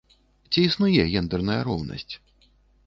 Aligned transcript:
Ці 0.55 0.59
існуе 0.69 1.03
гендэрная 1.13 1.61
роўнасць? 1.69 2.13